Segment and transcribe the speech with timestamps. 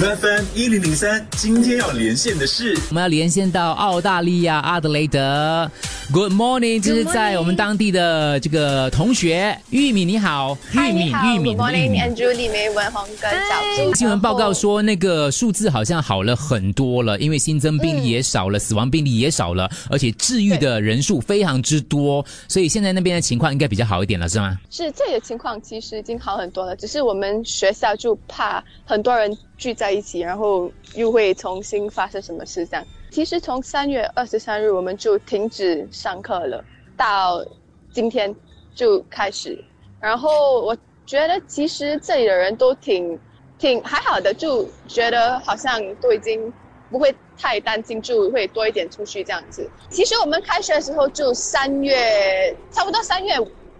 [0.00, 5.70] FM 一零零三，今天要连线的是我们要连线到澳大利亚阿德雷德。
[6.10, 13.94] Good morning，这是在我们当地的这个同学玉米，你好，玉米，玉米，Good morning，Andrew 李梅文红跟小猪。
[13.94, 24.56] 新闻报告说，那个数字好像好了很多了，因为新增病例也少了，死亡病例也少了，而且治愈的人数非常之多，所以现在那边的情况应该比较好一点了，是吗？
[24.70, 32.84] 是，这里的情况其实已经好很多了，只是我们学校就怕很多人聚在一起，然后又会重新发生什么事这样。
[33.10, 36.64] 其实从三月二十三日我们就停止上课了，
[36.96, 37.44] 到
[37.92, 38.34] 今天
[38.74, 39.62] 就开始。
[40.00, 43.18] 然后我觉得其实这里的人都挺
[43.58, 46.50] 挺还好的，就觉得好像都已经
[46.90, 49.68] 不会太担心，就会多一点出去这样子。
[49.90, 53.34] 其实我们开学的时候就三月，差不多三月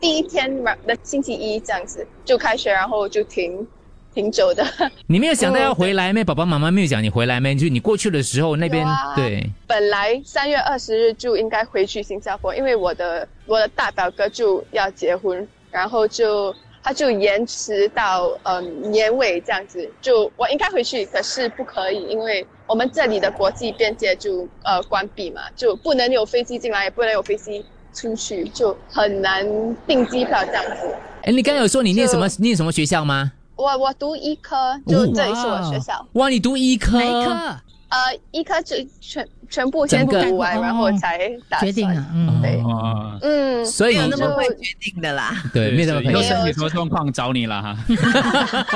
[0.00, 3.68] 第一天的星期一这样子就开学，然后就停。
[4.16, 4.64] 挺久的，
[5.06, 6.24] 你没有想到要回来没？
[6.24, 7.54] 爸爸妈妈没有讲你回来没？
[7.54, 9.44] 就你过去的时候那边对。
[9.66, 29.46] 本来三月二十日就应该回去新加坡，因为我的我的大表哥就要结婚，然后就他就延迟到嗯年尾这样子，就我应该回去，可是不可以，因为我们这里的国际边界就呃关闭嘛，就不能有飞机进来，也不能有飞机出去，就很难
[29.86, 30.88] 订机票这样子。
[31.24, 33.32] 哎，你刚刚有说你念什么念什么学校吗？
[33.56, 36.06] 我我读医科，就这里是我学校。
[36.12, 36.98] 哇，你读医科？
[36.98, 37.60] 哪科？
[37.88, 42.06] 呃，医科就全全部先读完，然后才决定啊。
[42.12, 42.62] 嗯，对，
[43.22, 45.32] 嗯，所以没有那么快决定的啦。
[45.54, 47.76] 对，没有那么身体什么状况找你了哈。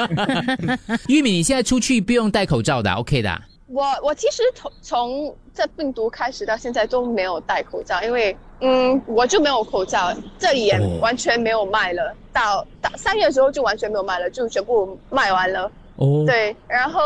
[1.08, 3.42] 玉米，你现在出去不用戴口罩的，OK 的。
[3.66, 12.14] 我我其实从从这病毒开始到现在都没有戴口罩，因为嗯我就没有口罩，这里也完全没有卖了。
[12.32, 15.70] 到到三月的时候就完全没有卖了，就全部卖完了。
[15.96, 17.00] 哦，对，然后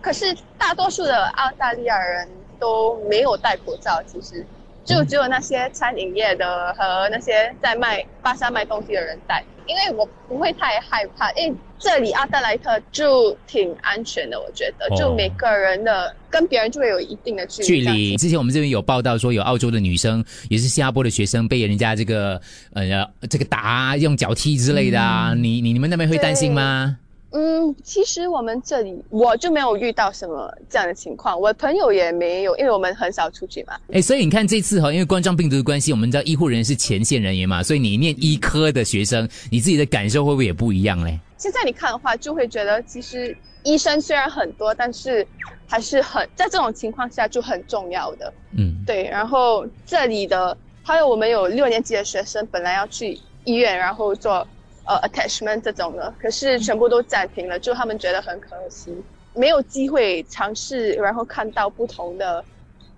[0.00, 0.24] 可是
[0.56, 2.28] 大多数的澳大利亚人
[2.58, 4.46] 都没有戴口罩，其实
[4.86, 9.44] 就只有那些餐饮业的和那些在卖巴沙卖东西的人带。
[9.66, 17.66] 因为我不会太害怕，因为这里阿德莱特就挺安全的，我觉得，就每个人的跟别人就会有一定的距离。
[17.66, 18.16] 距离。
[18.16, 22.40] 之前我们这边有报道说，有澳洲的女生，也是新加坡的学生，被人家这个
[22.74, 22.84] 呃
[23.28, 25.34] 这个打用脚踢之类的啊。
[25.34, 26.96] 你你你们那边会担心吗？
[27.38, 33.74] 嗯，其实我们这里我就没有遇到什么这样的情况，我朋友也没有，因为我们很少出去嘛。
[33.92, 41.20] 哎，所以你看这次哈，因为冠状病毒的关系，我们知道医护人员是前线人员嘛，所以你念医科的学生，你自己的感受会不会也不一样嘞？
[41.36, 45.26] 现在你看的话，就会觉得其实医生虽然很多，但是
[45.66, 48.32] 还是很在这种情况下就很重要的。
[48.56, 49.04] 嗯，对。
[49.10, 54.46] 然后这里的还有我们有六年级的学生，本来要去医院，然后做。
[54.86, 58.94] 呃，attachment 这种的，可是全部都暂停了，就他们觉得很可惜，
[59.34, 62.44] 没有机会尝试，然后看到不同的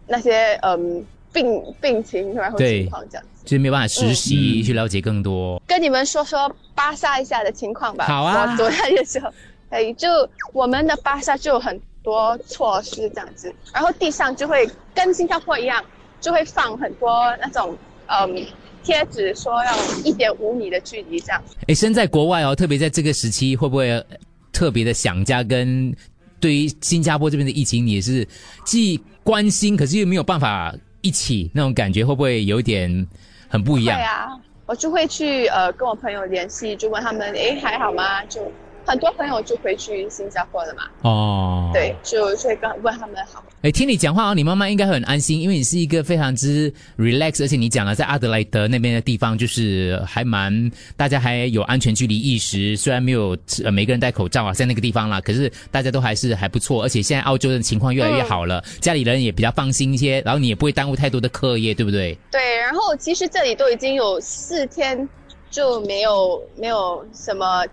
[0.06, 5.60] 那些嗯病病情，然后情况这样子，就是没有办法实习去了解更多。
[5.66, 8.04] 跟你们说说巴萨一下的情况吧。
[8.06, 8.50] 好啊。
[8.52, 9.32] 我昨天的时候，
[9.70, 10.08] 哎，就
[10.52, 15.82] 我们的巴萨就有很多措施这样子，然后地上就会跟新加坡一样，
[16.20, 17.74] 就会放很多那种
[18.06, 18.46] 嗯。
[18.82, 19.72] 贴纸说要
[20.04, 21.42] 一点五米的距离这样。
[21.66, 24.04] 哎，身在国外哦，特别在这个时期，会不会
[24.52, 25.42] 特别的想家？
[25.42, 25.94] 跟
[26.40, 28.26] 对于新加坡这边的疫情，你也是
[28.64, 33.06] 既关心，可是又没有办法一起那种感觉，会不会有点
[33.48, 33.98] 很不一样？
[33.98, 34.28] 对啊，
[34.66, 38.24] 我就会去呃跟我朋友联系，就问他们，哎还好吗？
[38.24, 38.40] 就。
[38.88, 40.82] 很多朋友就回去新加坡了嘛。
[41.02, 43.44] 哦，对，就会跟问他们好。
[43.60, 62.16] 哎，听你讲话哦，你妈妈应该会很安心，因为你是一个非常之 relax，而且你讲了在阿德莱德那边的地方，就是还蛮大家还有安全距离意识，虽然没有呃每个人戴口罩啊，在那个地方啦，可是大家都还是还不错，而且现在澳洲的情况越来越好了，家里人也比较放心一些，然后你也不会耽误太多的课业，对不对？
[62.30, 65.06] 对，然后其实这里都已经有四天。
[65.50, 67.64] 就没有没有什么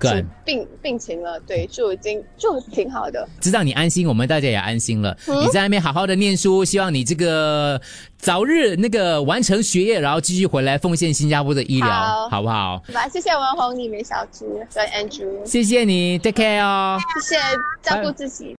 [0.43, 3.27] 病病情了，对，就已经就挺好的。
[3.41, 5.17] 知道你安心，我们大家也安心了。
[5.25, 7.81] 你在那边好好的念书，希望你这个
[8.17, 12.81] 早日那个完成学业，然后继续回来奉献新加坡的医疗，好不好？
[12.93, 17.41] 好，谢谢文红、你美小猪跟 Andrew，谢谢你，Take care 哦，谢谢
[17.81, 18.53] 照顾自己。